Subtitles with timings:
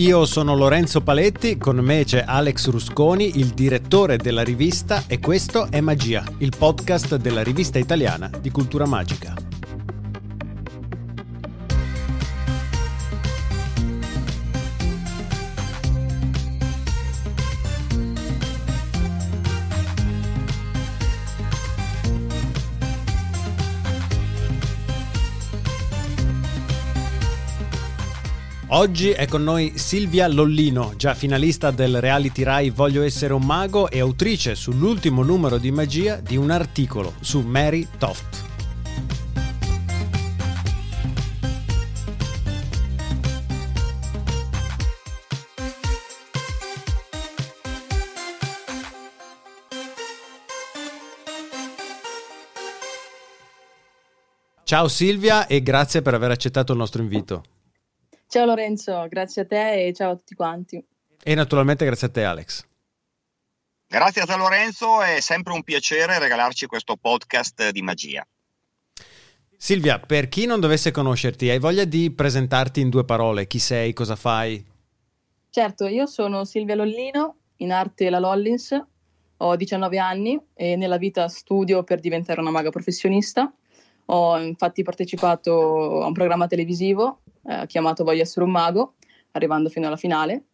[0.00, 5.70] Io sono Lorenzo Paletti, con me c'è Alex Rusconi, il direttore della rivista e questo
[5.70, 9.49] è Magia, il podcast della rivista italiana di cultura magica.
[28.80, 33.90] Oggi è con noi Silvia Lollino, già finalista del reality Rai Voglio essere un mago
[33.90, 38.42] e autrice sull'ultimo numero di magia di un articolo su Mary Toft.
[54.64, 57.42] Ciao Silvia e grazie per aver accettato il nostro invito.
[58.30, 60.80] Ciao Lorenzo, grazie a te e ciao a tutti quanti.
[61.20, 62.64] E naturalmente grazie a te Alex.
[63.88, 68.24] Grazie a te Lorenzo, è sempre un piacere regalarci questo podcast di magia.
[69.56, 73.48] Silvia, per chi non dovesse conoscerti, hai voglia di presentarti in due parole?
[73.48, 74.64] Chi sei, cosa fai?
[75.50, 78.80] Certo, io sono Silvia Lollino, in arte la Lollins,
[79.38, 83.52] ho 19 anni e nella vita studio per diventare una maga professionista.
[84.04, 88.94] Ho infatti partecipato a un programma televisivo eh, chiamato Voglio essere un mago,
[89.32, 90.44] arrivando fino alla finale.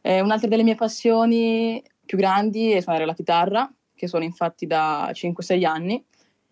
[0.00, 5.10] Eh, un'altra delle mie passioni più grandi è suonare la chitarra, che sono infatti da
[5.12, 6.04] 5-6 anni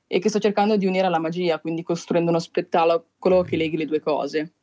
[0.07, 3.87] e che sto cercando di unire alla magia, quindi costruendo uno spettacolo che leghi le
[3.87, 4.55] due cose.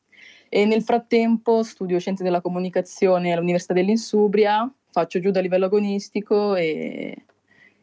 [0.50, 7.26] E nel frattempo studio scienze della comunicazione all'Università dell'Insubria, faccio giù da livello agonistico e,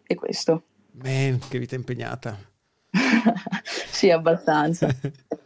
[0.07, 0.65] e questo.
[0.93, 2.39] Man, che vita impegnata.
[3.65, 4.89] sì, abbastanza.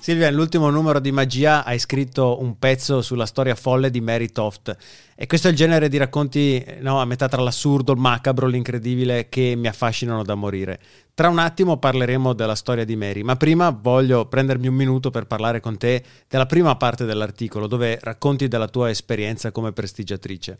[0.00, 4.74] Silvia, nell'ultimo numero di Magia hai scritto un pezzo sulla storia folle di Mary Toft
[5.14, 9.28] e questo è il genere di racconti no, a metà tra l'assurdo, il macabro, l'incredibile
[9.28, 10.80] che mi affascinano da morire.
[11.12, 15.26] Tra un attimo parleremo della storia di Mary, ma prima voglio prendermi un minuto per
[15.26, 20.56] parlare con te della prima parte dell'articolo dove racconti della tua esperienza come prestigiatrice.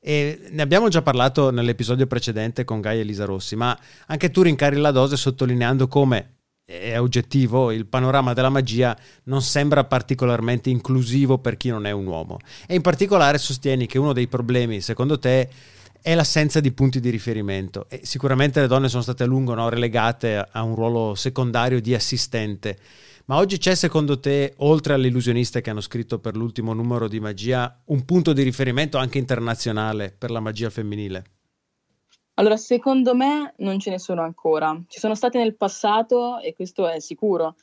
[0.00, 4.76] E ne abbiamo già parlato nell'episodio precedente con Gaia Elisa Rossi, ma anche tu rincari
[4.76, 6.38] la dose sottolineando come
[6.70, 12.06] è oggettivo, il panorama della magia non sembra particolarmente inclusivo per chi non è un
[12.06, 12.38] uomo.
[12.66, 15.48] E in particolare sostieni che uno dei problemi, secondo te,
[16.00, 17.86] è l'assenza di punti di riferimento.
[17.88, 21.92] E sicuramente le donne sono state a lungo no, relegate a un ruolo secondario di
[21.92, 22.78] assistente.
[23.26, 27.20] Ma oggi c'è secondo te, oltre alle illusioniste che hanno scritto per l'ultimo numero di
[27.20, 31.24] magia, un punto di riferimento anche internazionale per la magia femminile?
[32.40, 34.74] Allora, secondo me non ce ne sono ancora.
[34.88, 37.54] Ci sono state nel passato e questo è sicuro,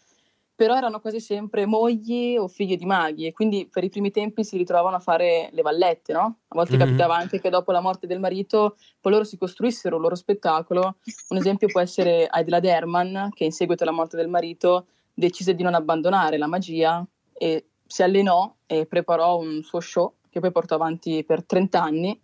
[0.53, 4.43] però erano quasi sempre mogli o figlie di maghi e quindi per i primi tempi
[4.43, 6.41] si ritrovavano a fare le vallette, no?
[6.49, 6.85] A volte mm-hmm.
[6.85, 10.97] capitava anche che dopo la morte del marito poi loro si costruissero il loro spettacolo.
[11.29, 15.63] Un esempio può essere Adela Derman, che in seguito alla morte del marito decise di
[15.63, 20.75] non abbandonare la magia e si allenò e preparò un suo show che poi portò
[20.75, 22.21] avanti per 30 anni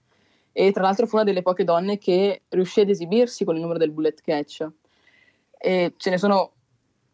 [0.54, 3.80] e tra l'altro fu una delle poche donne che riuscì ad esibirsi con il numero
[3.80, 4.68] del bullet catch.
[5.58, 6.52] E ce ne sono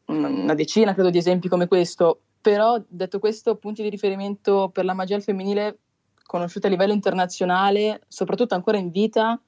[0.07, 4.93] una decina, credo, di esempi come questo, però detto questo, punti di riferimento per la
[4.93, 5.77] magia al femminile
[6.25, 9.41] conosciuti a livello internazionale, soprattutto ancora in vita,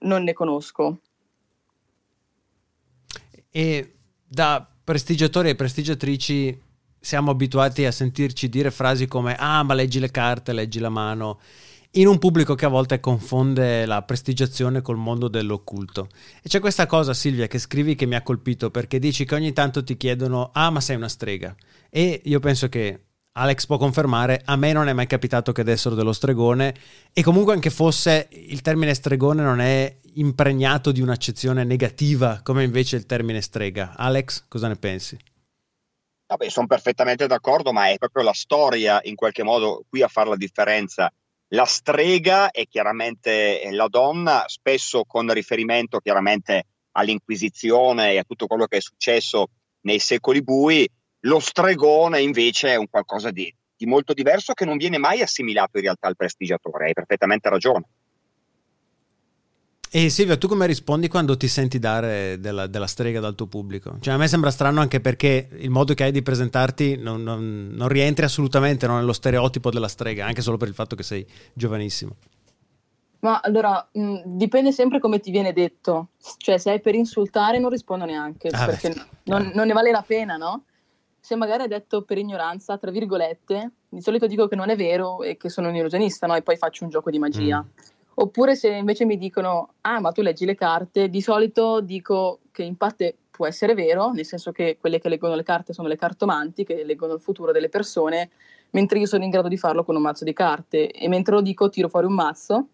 [0.00, 0.98] non ne conosco.
[3.50, 3.94] E
[4.26, 6.60] da prestigiatori e prestigiatrici
[6.98, 11.38] siamo abituati a sentirci dire frasi come ah ma leggi le carte, leggi la mano
[11.92, 16.08] in un pubblico che a volte confonde la prestigiazione col mondo dell'occulto.
[16.42, 19.52] E c'è questa cosa, Silvia, che scrivi che mi ha colpito perché dici che ogni
[19.52, 21.54] tanto ti chiedono: Ah, ma sei una strega.
[21.88, 25.94] E io penso che Alex può confermare, a me non è mai capitato che dessero
[25.94, 26.74] dello stregone
[27.12, 32.96] e comunque anche fosse il termine stregone non è impregnato di un'accezione negativa come invece
[32.96, 33.94] il termine strega.
[33.96, 35.16] Alex, cosa ne pensi?
[36.26, 40.28] Vabbè, sono perfettamente d'accordo, ma è proprio la storia in qualche modo qui a fare
[40.28, 41.12] la differenza
[41.52, 48.66] la strega è chiaramente la donna, spesso con riferimento chiaramente all'Inquisizione e a tutto quello
[48.66, 49.48] che è successo
[49.82, 50.88] nei secoli bui.
[51.24, 55.76] Lo stregone invece è un qualcosa di, di molto diverso che non viene mai assimilato
[55.78, 57.84] in realtà al prestigiatore, hai perfettamente ragione.
[59.92, 63.96] E Silvia, tu come rispondi quando ti senti dare della, della, strega dal tuo pubblico?
[63.98, 67.70] Cioè, a me sembra strano anche perché il modo che hai di presentarti non, non,
[67.72, 71.26] non rientri assolutamente no, nello stereotipo della strega, anche solo per il fatto che sei
[71.52, 72.14] giovanissimo.
[73.20, 76.10] Ma allora, mh, dipende sempre come ti viene detto.
[76.36, 79.90] Cioè, se hai per insultare non rispondo neanche, ah perché beh, non, non, ne vale
[79.90, 80.66] la pena, no?
[81.18, 85.22] se magari è detto per ignoranza, tra virgolette, di solito dico che non è vero
[85.22, 86.34] e che sono un illusionista, no?
[86.34, 87.60] E poi faccio un gioco di magia.
[87.60, 87.98] Mm.
[88.20, 92.62] Oppure se invece mi dicono, ah, ma tu leggi le carte, di solito dico che
[92.62, 95.96] in parte può essere vero, nel senso che quelle che leggono le carte sono le
[95.96, 98.28] cartomanti, che leggono il futuro delle persone,
[98.72, 100.90] mentre io sono in grado di farlo con un mazzo di carte.
[100.90, 102.68] E mentre lo dico, tiro fuori un mazzo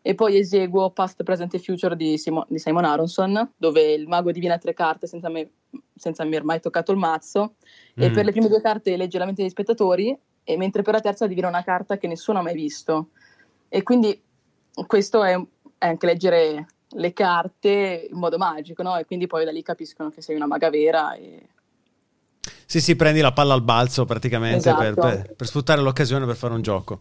[0.00, 4.30] e poi eseguo Past, Present e Future di, Simo, di Simon Aronson, dove il mago
[4.30, 5.50] divina tre carte senza, me,
[5.96, 7.54] senza aver mai toccato il mazzo,
[7.98, 8.02] mm.
[8.02, 11.00] e per le prime due carte legge la mente degli spettatori, e mentre per la
[11.00, 13.08] terza divina una carta che nessuno ha mai visto.
[13.68, 14.22] E quindi
[14.86, 15.34] questo è,
[15.78, 16.66] è anche leggere
[16.96, 18.96] le carte in modo magico, no?
[18.96, 21.48] E quindi poi da lì capiscono che sei una maga vera e...
[22.66, 24.80] Sì, sì, prendi la palla al balzo praticamente esatto.
[24.80, 27.00] per, per, per sfruttare l'occasione per fare un gioco.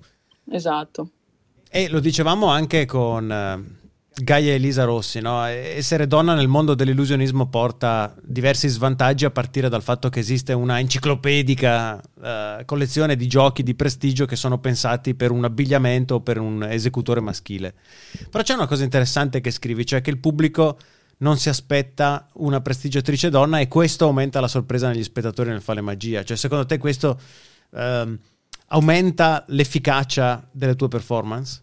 [0.50, 1.10] Esatto.
[1.70, 3.83] E lo dicevamo anche con uh,
[4.16, 5.44] Gaia Elisa Rossi, no?
[5.44, 10.80] essere donna nel mondo dell'illusionismo porta diversi svantaggi a partire dal fatto che esiste una
[10.80, 16.38] enciclopedica uh, collezione di giochi di prestigio che sono pensati per un abbigliamento o per
[16.38, 17.74] un esecutore maschile.
[18.30, 20.78] Però c'è una cosa interessante che scrivi, cioè che il pubblico
[21.18, 25.82] non si aspetta una prestigiatrice donna e questo aumenta la sorpresa negli spettatori nel fare
[25.82, 26.24] magia.
[26.24, 27.20] Cioè secondo te questo...
[27.72, 28.18] Uh,
[28.74, 31.62] aumenta l'efficacia delle tue performance?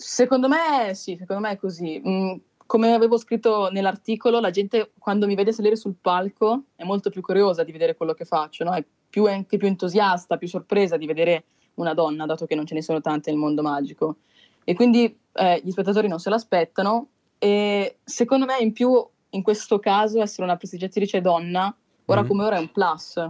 [0.00, 2.00] Secondo me sì, secondo me è così.
[2.06, 2.36] Mm,
[2.66, 7.20] come avevo scritto nell'articolo, la gente quando mi vede salire sul palco è molto più
[7.20, 8.74] curiosa di vedere quello che faccio, no?
[8.74, 12.74] è più, anche più entusiasta, più sorpresa di vedere una donna, dato che non ce
[12.74, 14.18] ne sono tante nel mondo magico.
[14.62, 17.08] E quindi eh, gli spettatori non se l'aspettano
[17.38, 21.74] e secondo me in più in questo caso essere una prestigiatrice donna,
[22.04, 22.26] ora mm.
[22.26, 23.28] come ora è un plus.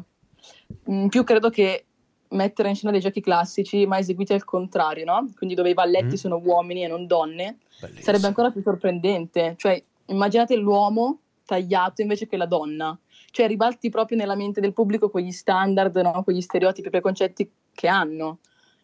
[0.87, 1.87] In più credo che
[2.31, 5.29] mettere in scena dei giochi classici ma eseguiti al contrario, no?
[5.37, 6.15] Quindi dove i balletti mm.
[6.15, 8.05] sono uomini e non donne, Bellissimo.
[8.05, 9.55] sarebbe ancora più sorprendente.
[9.57, 12.99] Cioè, immaginate l'uomo tagliato invece che la donna.
[13.31, 16.23] Cioè, ribalti proprio nella mente del pubblico quegli standard, no?
[16.23, 18.39] quegli stereotipi, preconcetti che hanno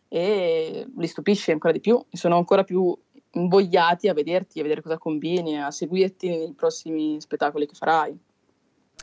[0.09, 2.03] e li stupisce ancora di più.
[2.11, 2.97] Sono ancora più
[3.33, 8.17] invogliati a vederti, a vedere cosa combini, a seguirti nei prossimi spettacoli che farai.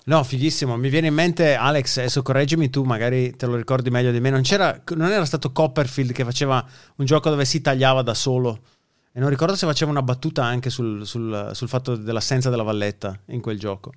[0.06, 0.78] No, fighissimo.
[0.78, 4.32] Mi viene in mente, Alex, adesso correggimi tu, magari te lo ricordi meglio di me.
[4.32, 4.42] Non,
[4.96, 6.66] non era stato Copperfield che faceva
[6.96, 8.62] un gioco dove si tagliava da solo.
[9.14, 13.20] E non ricordo se faceva una battuta anche sul, sul, sul fatto dell'assenza della valletta
[13.28, 13.92] in quel gioco.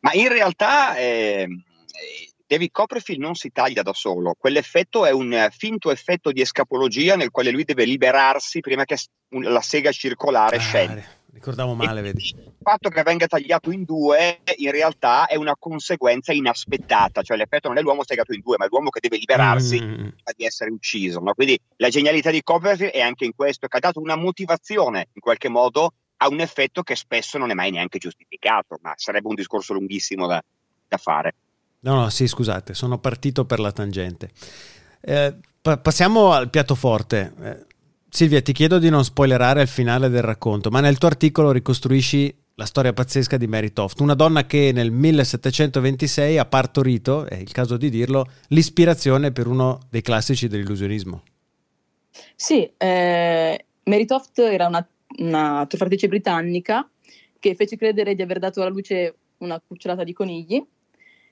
[0.00, 1.46] Ma in realtà eh,
[2.46, 4.34] David Copperfield non si taglia da solo.
[4.38, 8.96] Quell'effetto è un finto effetto di escapologia nel quale lui deve liberarsi prima che
[9.42, 11.02] la sega circolare ah, scenda.
[11.34, 12.28] Ricordavo male, vedi.
[12.28, 17.68] Il fatto che venga tagliato in due in realtà è una conseguenza inaspettata, cioè l'effetto
[17.68, 20.08] non è l'uomo tagliato in due, ma è l'uomo che deve liberarsi mm.
[20.36, 21.18] di essere ucciso.
[21.18, 21.34] No?
[21.34, 25.20] Quindi la genialità di Copperfield è anche in questo, che ha dato una motivazione in
[25.20, 29.34] qualche modo a un effetto che spesso non è mai neanche giustificato, ma sarebbe un
[29.34, 30.42] discorso lunghissimo da,
[30.86, 31.34] da fare.
[31.80, 34.30] No, no, sì, scusate, sono partito per la tangente.
[35.00, 37.34] Eh, pa- passiamo al piatto forte.
[37.40, 37.66] Eh,
[38.14, 42.32] Silvia, ti chiedo di non spoilerare il finale del racconto, ma nel tuo articolo ricostruisci
[42.54, 47.50] la storia pazzesca di Mary Toft, una donna che nel 1726 ha partorito, è il
[47.50, 51.24] caso di dirlo, l'ispirazione per uno dei classici dell'illusionismo.
[52.36, 54.86] Sì, eh, Mary Toft era una,
[55.18, 56.88] una trofrattrice britannica
[57.40, 60.64] che fece credere di aver dato alla luce una cucciolata di conigli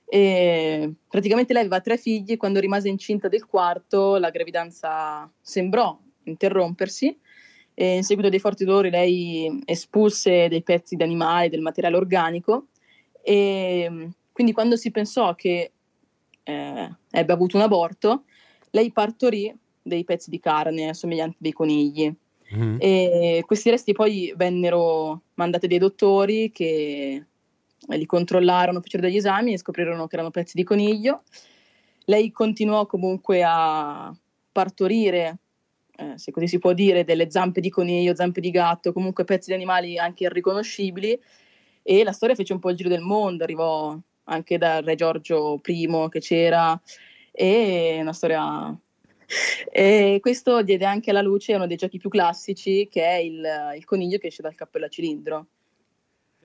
[0.03, 7.17] e praticamente lei aveva tre figli, quando rimase incinta del quarto la gravidanza sembrò interrompersi
[7.73, 12.67] e in seguito dei forti dolori lei espulse dei pezzi di animali, del materiale organico
[13.21, 15.71] e quindi quando si pensò che
[16.43, 18.23] eh, ebbe avuto un aborto,
[18.71, 22.13] lei partorì dei pezzi di carne somiglianti dei conigli.
[22.55, 22.77] Mm.
[22.79, 27.25] E questi resti poi vennero mandati dai dottori che
[27.87, 31.23] li controllarono, fecero degli esami e scoprirono che erano pezzi di coniglio.
[32.05, 34.13] Lei continuò comunque a
[34.51, 35.37] partorire
[35.95, 39.49] eh, se così si può dire, delle zampe di coniglio, zampe di gatto, comunque pezzi
[39.49, 41.19] di animali anche irriconoscibili
[41.83, 45.61] e la storia fece un po' il giro del mondo, arrivò anche dal re Giorgio
[45.63, 46.79] I che c'era
[47.31, 48.75] e una storia...
[49.71, 53.43] E questo diede anche alla luce uno dei giochi più classici che è il,
[53.77, 55.47] il coniglio che esce dal cappello a cilindro.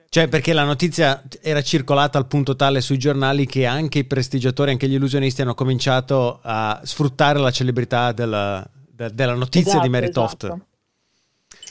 [0.07, 4.71] Cioè, perché la notizia era circolata al punto tale sui giornali che anche i prestigiatori,
[4.71, 8.67] anche gli illusionisti hanno cominciato a sfruttare la celebrità della,
[8.99, 10.43] de- della notizia esatto, di Mary Toft.
[10.43, 10.65] Esatto.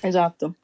[0.01, 0.55] esatto.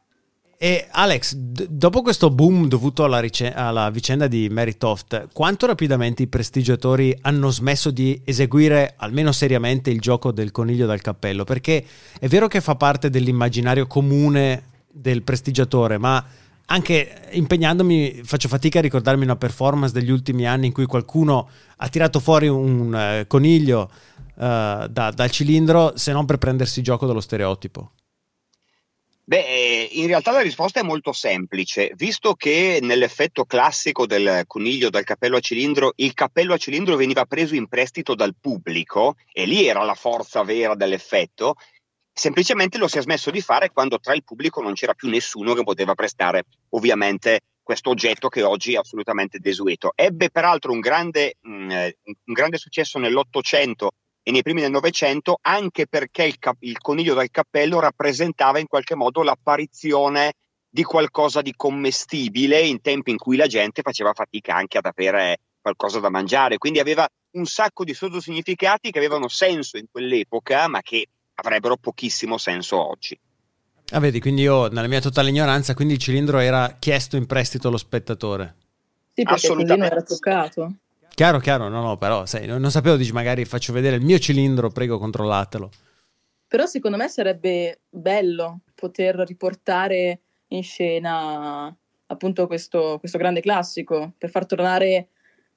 [0.57, 5.67] E Alex, d- dopo questo boom dovuto alla, ric- alla, vicenda di Mary Toft, quanto
[5.67, 11.45] rapidamente i prestigiatori hanno smesso di eseguire almeno seriamente il gioco del coniglio dal cappello?
[11.45, 11.85] Perché
[12.19, 16.25] è vero che fa parte dell'immaginario comune del prestigiatore, ma
[16.67, 21.89] anche impegnandomi faccio fatica a ricordarmi una performance degli ultimi anni in cui qualcuno ha
[21.89, 23.91] tirato fuori un uh, coniglio
[24.37, 27.93] uh, da, dal cilindro se non per prendersi gioco dello stereotipo.
[29.27, 35.05] Beh, in realtà la risposta è molto semplice, visto che nell'effetto classico del coniglio dal
[35.05, 39.67] cappello a cilindro, il cappello a cilindro veniva preso in prestito dal pubblico e lì
[39.67, 41.55] era la forza vera dell'effetto,
[42.15, 45.53] semplicemente lo si è smesso di fare quando tra il pubblico non c'era più nessuno
[45.53, 49.93] che poteva prestare ovviamente questo oggetto che oggi è assolutamente desueto.
[49.97, 53.91] Ebbe peraltro un grande, mh, mm, un grande successo nell'Ottocento
[54.23, 58.69] e nei primi del Novecento anche perché il, cap- il coniglio dal cappello rappresentava in
[58.69, 60.35] qualche modo l'apparizione
[60.69, 65.39] di qualcosa di commestibile in tempi in cui la gente faceva fatica anche ad avere
[65.61, 70.83] qualcosa da mangiare, quindi aveva un sacco di sottosignificati che avevano senso in quell'epoca, ma
[70.83, 73.19] che avrebbero pochissimo senso oggi.
[73.91, 77.69] Ah, vedi, quindi io, nella mia totale ignoranza, quindi il cilindro era chiesto in prestito
[77.69, 78.57] allo spettatore.
[79.13, 80.75] Sì, perché così non era toccato.
[81.15, 84.19] Chiaro, chiaro, no, no, però sai, non, non sapevo, dici magari faccio vedere il mio
[84.19, 85.71] cilindro, prego controllatelo.
[86.49, 91.75] Però secondo me sarebbe bello poter riportare in scena
[92.07, 95.09] appunto questo, questo grande classico, per far tornare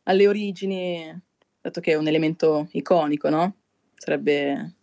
[0.04, 1.22] alle origini,
[1.60, 3.56] dato che è un elemento iconico, no?
[3.96, 4.77] Sarebbe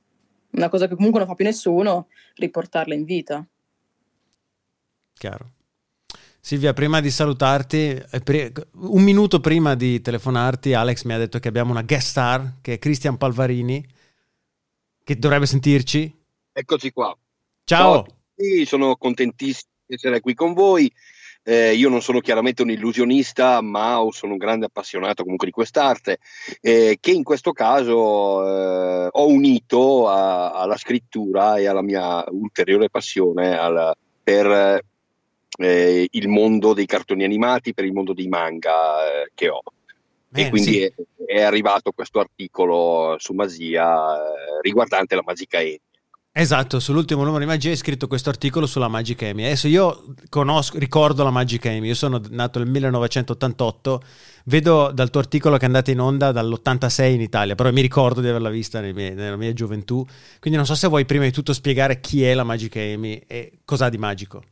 [0.55, 3.47] una cosa che comunque non fa più nessuno, riportarla in vita.
[5.15, 5.53] Chiaro.
[6.41, 8.03] Silvia, prima di salutarti,
[8.73, 12.75] un minuto prima di telefonarti, Alex mi ha detto che abbiamo una guest star, che
[12.75, 13.87] è Cristian Palvarini,
[15.03, 16.15] che dovrebbe sentirci.
[16.53, 17.17] Eccoci qua.
[17.65, 18.05] Ciao.
[18.05, 18.17] Ciao
[18.65, 20.93] sono contentissimo di essere qui con voi.
[21.47, 26.19] Eh, io non sono chiaramente un illusionista, ma sono un grande appassionato comunque di quest'arte,
[26.63, 32.89] eh, che in questo caso eh, ho unito a, alla scrittura e alla mia ulteriore
[32.89, 34.83] passione al, per
[35.59, 39.61] eh, il mondo dei cartoni animati, per il mondo dei manga eh, che ho.
[40.29, 40.83] Bene, e quindi sì.
[40.83, 40.93] è,
[41.27, 45.81] è, arrivato questo articolo su Magia eh, riguardante la Magica E.
[46.37, 49.45] Esatto, sull'ultimo numero di Magia hai scritto questo articolo sulla Magic Amy.
[49.45, 54.03] Adesso io conosco, ricordo la Magic Amy, io sono nato nel 1988,
[54.47, 58.21] vedo dal tuo articolo che è andata in onda dall'86 in Italia, però mi ricordo
[58.21, 60.05] di averla vista miei, nella mia gioventù,
[60.41, 63.61] quindi non so se vuoi prima di tutto spiegare chi è la Magic Amy e
[63.65, 64.43] cosa ha di magico.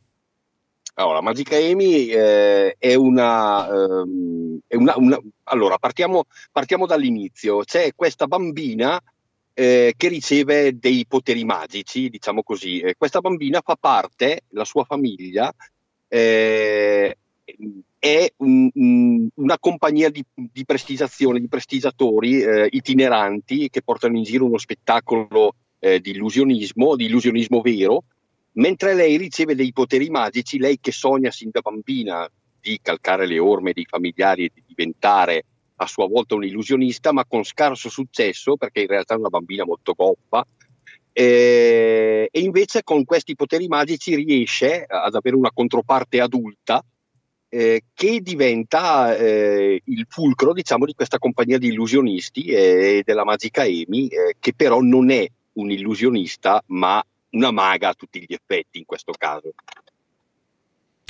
[0.95, 7.63] Allora, Magica Amy eh, è, una, ehm, è una, una, Allora, partiamo, partiamo, dall'inizio.
[7.63, 9.01] C'è questa bambina
[9.53, 12.79] eh, che riceve dei poteri magici, diciamo così.
[12.79, 15.53] Eh, questa bambina fa parte, la sua famiglia,
[16.07, 17.17] eh,
[17.99, 24.23] è un, un, una compagnia di, di, prestigiazione, di prestigiatori eh, itineranti che portano in
[24.23, 28.03] giro uno spettacolo eh, di illusionismo, di illusionismo vero
[28.53, 32.29] mentre lei riceve dei poteri magici, lei che sogna sin da bambina
[32.59, 35.45] di calcare le orme dei familiari e di diventare
[35.83, 39.65] a sua volta un illusionista, ma con scarso successo perché in realtà è una bambina
[39.65, 40.45] molto goffa.
[41.15, 46.83] Eh, e invece con questi poteri magici riesce ad avere una controparte adulta
[47.49, 53.61] eh, che diventa eh, il fulcro diciamo di questa compagnia di illusionisti e della magica
[53.61, 58.79] Amy eh, che però non è un illusionista ma una maga a tutti gli effetti
[58.79, 59.53] in questo caso.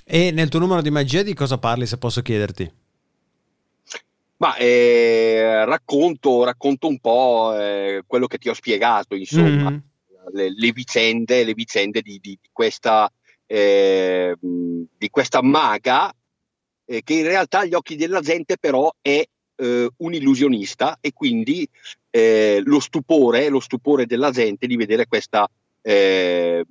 [0.03, 2.69] E nel tuo numero di magia di cosa parli, se posso chiederti?
[4.37, 9.79] Ma eh, racconto, racconto, un po' eh, quello che ti ho spiegato, insomma, mm-hmm.
[10.33, 13.09] le, le, vicende, le vicende di, di, di, questa,
[13.45, 16.13] eh, di, questa, maga
[16.85, 19.23] eh, che in realtà agli occhi della gente però è
[19.55, 21.67] eh, un illusionista e quindi
[22.09, 25.47] eh, lo stupore, lo stupore della gente di vedere questa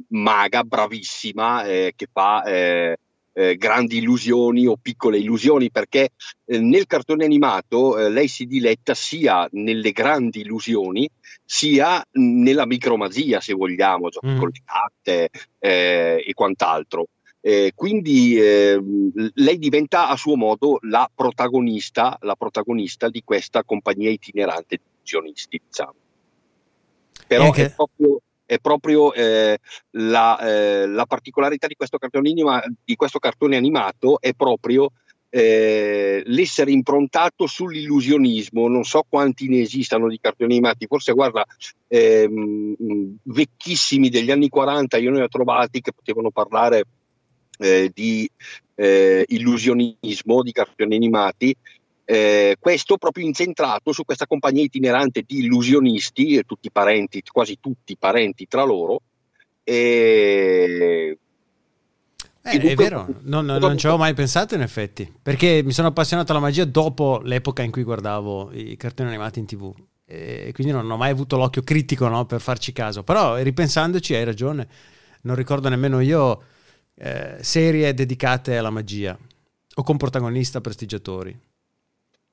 [0.09, 2.97] maga, bravissima, che fa
[3.35, 6.11] eh, eh, grandi illusioni o piccole illusioni, perché
[6.45, 11.09] eh, nel cartone animato eh, lei si diletta sia nelle grandi illusioni,
[11.45, 14.39] sia nella micromagia, se vogliamo, giochi mm.
[14.39, 17.07] con le carte e quant'altro.
[17.75, 24.83] quindi lei diventa a suo modo la protagonista, la protagonista di questa compagnia itinerante di
[24.97, 25.95] illusionisti, diciamo.
[27.27, 27.65] Però okay.
[27.65, 28.21] è proprio
[28.53, 29.59] è proprio eh,
[29.93, 34.91] la, eh, la, particolarità di questo, anima, di questo, cartone animato è proprio
[35.31, 38.69] eh, l'essere improntato sull'illusionismo.
[38.69, 41.47] Non so quanti ne esistano di cartoni animati, forse guarda,
[41.89, 46.85] ehm, vecchissimi degli anni 40 io ne ho trovati che potevano parlare
[47.59, 48.31] eh, di
[48.75, 51.57] eh, illusionismo, di cartoni animati,
[52.05, 58.47] eh, questo proprio incentrato su questa compagnia itinerante di illusionisti, tutti parenti, quasi tutti parenti
[58.49, 59.01] tra loro.
[59.63, 61.19] E...
[62.45, 66.33] Eh, è vero, non, non, ci avevo mai pensato in effetti, perché mi sono appassionato
[66.33, 69.73] alla magia dopo l'epoca in cui guardavo i cartoni animati in tv
[70.13, 74.25] e quindi non ho mai avuto l'occhio critico no, per farci caso, però ripensandoci hai
[74.25, 74.69] ragione,
[75.23, 76.43] non ricordo nemmeno io
[76.97, 79.17] eh, serie dedicate alla magia
[79.75, 81.51] o con protagonista prestigiatori.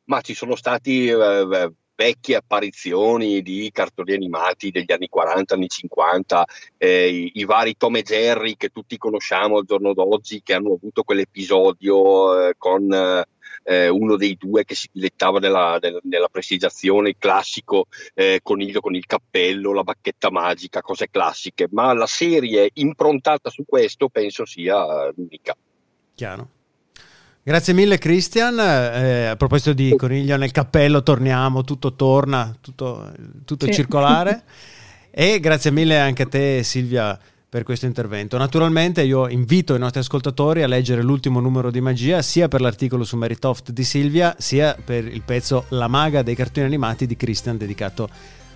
[0.10, 6.46] Ma ci sono stati eh, vecchie apparizioni di cartoni animati degli anni 40, anni 50,
[6.78, 10.74] eh, i, i, vari Tom e Jerry che tutti conosciamo al giorno d'oggi, che hanno
[10.74, 12.90] avuto quell'episodio eh, con
[13.64, 18.96] eh, uno dei due che si dilettava nella, nella, prestigiazione, il classico eh, coniglio con
[18.96, 25.12] il cappello, la bacchetta magica, cose classiche, ma la serie improntata su questo penso sia
[25.14, 25.56] l'unica.
[26.16, 26.50] Chiaro.
[27.42, 33.12] Grazie mille Christian, eh, a proposito di coniglio nel cappello torniamo, tutto torna, tutto,
[33.46, 33.74] tutto sì.
[33.74, 34.44] circolare
[35.10, 37.18] e grazie mille anche a te Silvia
[37.50, 38.38] per questo intervento.
[38.38, 43.04] Naturalmente io invito i nostri ascoltatori a leggere l'ultimo numero di Magia sia per l'articolo
[43.04, 47.58] su Meritoft di Silvia sia per il pezzo La maga dei cartoni animati di Christian
[47.58, 48.08] dedicato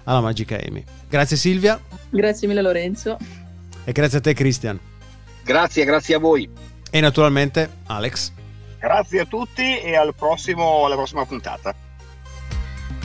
[0.03, 0.83] alla Magica Amy.
[1.09, 1.81] Grazie Silvia.
[2.09, 3.17] Grazie mille Lorenzo.
[3.85, 4.79] E grazie a te Christian.
[5.43, 6.47] Grazie, grazie a voi.
[6.91, 8.41] E naturalmente Alex.
[8.83, 11.73] Grazie a tutti e al prossimo, alla prossima puntata.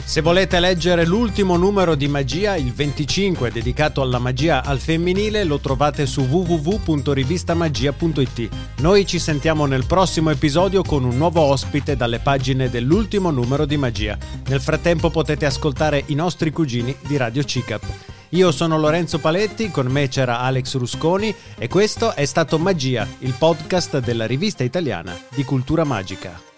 [0.03, 5.59] Se volete leggere l'ultimo numero di Magia, il 25 dedicato alla magia al femminile, lo
[5.59, 8.49] trovate su www.rivistamagia.it.
[8.79, 13.77] Noi ci sentiamo nel prossimo episodio con un nuovo ospite dalle pagine dell'ultimo numero di
[13.77, 14.17] Magia.
[14.47, 18.18] Nel frattempo potete ascoltare i nostri cugini di Radio CICAP.
[18.29, 23.33] Io sono Lorenzo Paletti, con me c'era Alex Rusconi e questo è stato Magia, il
[23.35, 26.48] podcast della rivista italiana di cultura magica.